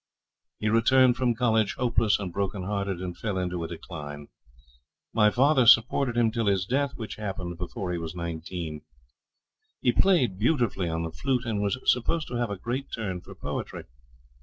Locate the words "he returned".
0.59-1.15